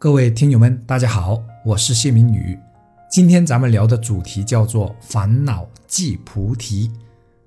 [0.00, 2.56] 各位听友们，大家好，我是谢明宇。
[3.10, 6.92] 今天咱们聊的主题叫做“烦恼即菩提”，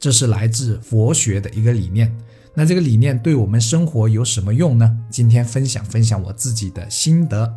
[0.00, 2.12] 这是来自佛学的一个理念。
[2.52, 4.98] 那这个理念对我们生活有什么用呢？
[5.08, 7.54] 今天分享分享我自己的心得。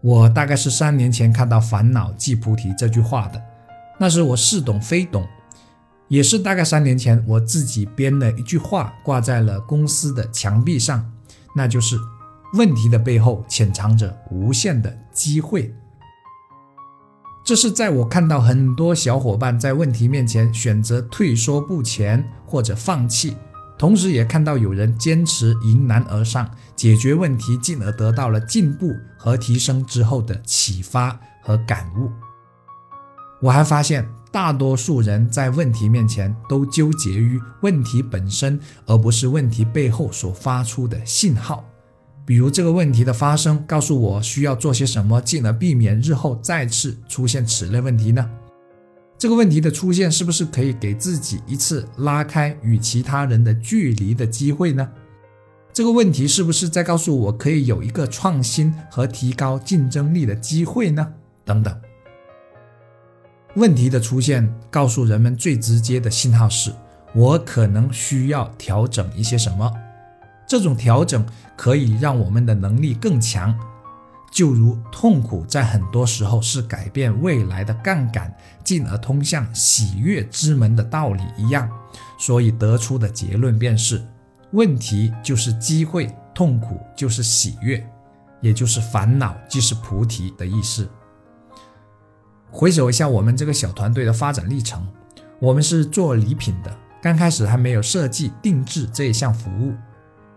[0.00, 3.40] 我大概是三年前看到“烦恼即菩提”这句话的，
[4.00, 5.24] 那时我似懂非懂。
[6.08, 11.12] 也是大概三年前，我自己编了一句话，挂在了公司的墙壁上，
[11.54, 11.96] 那就是。
[12.54, 15.74] 问题的背后潜藏着无限的机会，
[17.44, 23.36] 这是在我看到很多小伙伴在问题面前选择退缩不前或者放弃，
[23.76, 32.08] 同时也看到有人坚持迎难而上，解决问题，进而得到了进步和提升之后的启发和感悟。
[33.42, 41.64] 我还发现，大多数人在问题面前都纠结于问题本身，而不是问题背后所发出的信号。
[42.26, 48.30] 比如这个问题的发生，告诉我需要做些什么，进而避免日后再次出现此类问题呢？
[49.18, 54.88] 这个问题的出现，是不是可以给自己一次拉开与其他人的距离的机会呢？
[55.72, 61.12] 这个问题是不是在告诉我可以有一个创新和提高竞争力的机会呢？
[61.44, 61.76] 等等。
[63.56, 66.72] 问题的出现，告诉人们最直接的信号是：
[67.14, 69.70] 我可能需要调整一些什么。
[70.54, 71.26] 这种调整
[71.56, 73.52] 可以让我们的能力更强，
[74.30, 78.32] 就如痛苦在很多时候是改变未来的杠杆，
[78.62, 81.68] 进而通向喜悦之门的道理一样。
[82.16, 84.00] 所以得出的结论便是：
[84.52, 87.84] 问题就是机会，痛苦就是喜悦，
[88.40, 90.88] 也就是烦恼即是菩提的意思。
[92.52, 94.86] 回首一下我们这个小团队的发展历程，
[95.40, 99.74] 我们是做礼品的，刚开始还没有设计定制这一项服务。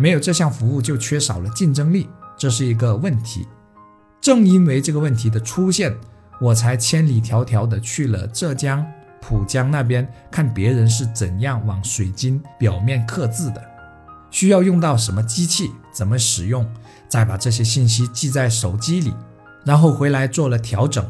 [0.00, 3.46] 没有这项服务就缺少了竞争力，这是一个问题。
[4.18, 5.94] 正因为这个问题的出现，
[6.40, 8.82] 我才千里迢迢的去了浙江
[9.20, 13.62] 浦江那边看别人是怎样往水晶表面刻字的，
[14.30, 16.66] 需要用到什么机器，怎么使用，
[17.06, 19.14] 再把这些信息记在手机里，
[19.66, 21.06] 然后回来做了调整，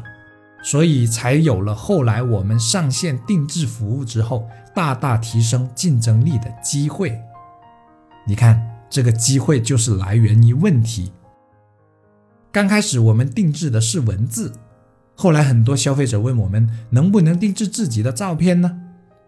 [0.63, 7.17] 所以才有了后来我们上线定制服务之后，大大提升竞争力的机会。
[8.27, 8.70] 你看。
[8.91, 11.13] 这个机会就是来源于问题。
[12.51, 14.51] 刚开始我们定制的是文字，
[15.15, 18.81] 后来很多消费者问我们能不能定制自己的照片呢？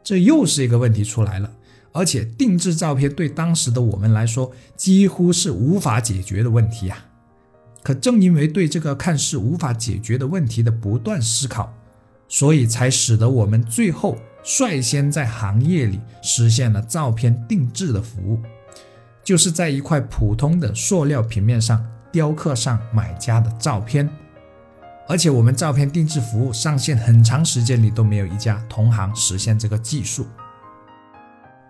[0.04, 1.50] 这又是一个问题出来了。
[1.94, 6.98] 而且定制照片对当时的我们来说几乎是无法解决的问题呀。
[7.84, 11.72] 可正因为对这个看似无法解决的问题的不断思考，
[12.28, 18.40] 所以才使得我们最后率先在行业里实现了照片定制的服务。
[19.24, 24.10] 就是在一块普通的塑料平面上雕刻上买家的照片，
[25.08, 30.28] 而且我们照片定制服务上线很长时间里都没有一家同行实现这个技术。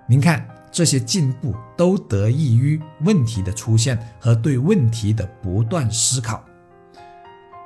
[0.08, 6.44] 您看，这些进步都得益于问题的出现和对问题的不断思考。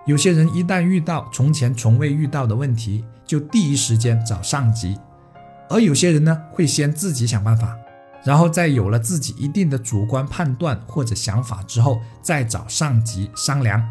[0.06, 4.96] 有些人一旦遇到从前从未遇到的问题，就第一时间找上级；
[5.70, 7.76] 而有些人呢，会先自己想办法。
[8.24, 13.82] 然后在有了自己一定的主观判断或者想法之后，再找上级商量，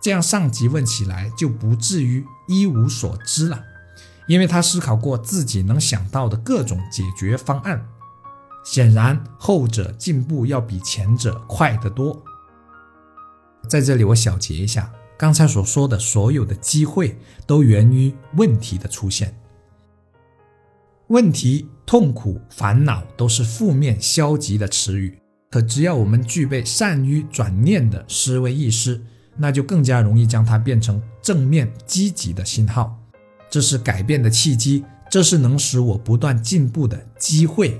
[0.00, 3.62] 这样上级问起来就不至于一无所知了，
[4.26, 7.86] 因为他思考过自己能想到的各种解决方案。
[8.62, 12.22] 显然，后者进步要比前者快得多。
[13.66, 19.34] 在这里，我小结一下刚才所说的所有的机会，都源于问题的出现。
[21.08, 25.18] 问题、痛苦、烦恼都是负面、消极的词语，
[25.50, 29.02] 可只要我们具备善于转念的思维意识，
[29.36, 32.96] 那就更加容易将它变成正面、积极的信号。
[33.50, 37.76] 这是改变的契机，这是能使我不断进步的机会。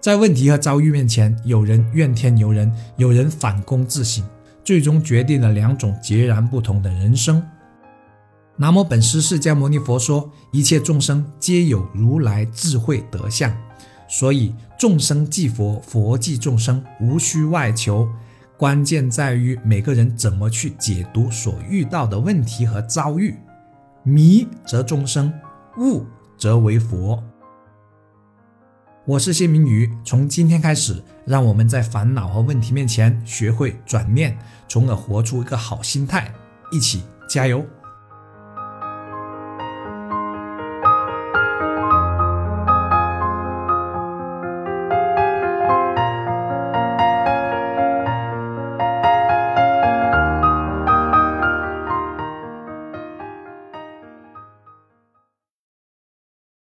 [0.00, 4.24] 在问题和遭遇面前，有人怨天尤人，有人反躬自省，
[4.64, 7.46] 最终决定了两种截然不同的人生。
[8.60, 13.56] 南无本师释迦牟尼佛说：“一切众生皆有如来智慧德相，
[14.08, 18.08] 所以众生即佛，佛即众生，无需外求。
[18.56, 23.36] 关键在于每个人怎么去解读所遇到的问题和遭遇。
[24.02, 25.32] 迷则众生，
[25.78, 26.04] 悟
[26.36, 27.22] 则为佛。”
[29.06, 36.34] 我是谢明宇，从今天开始，让我们在烦恼和问题面前学会转念，从而活出一个好心态。
[36.72, 37.64] 一起加油！